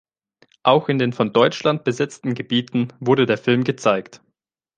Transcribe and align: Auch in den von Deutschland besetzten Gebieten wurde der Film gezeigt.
Auch 0.63 0.89
in 0.89 0.97
den 0.97 1.13
von 1.13 1.31
Deutschland 1.31 1.83
besetzten 1.83 2.33
Gebieten 2.33 2.87
wurde 2.99 3.27
der 3.27 3.37
Film 3.37 3.63
gezeigt. 3.63 4.19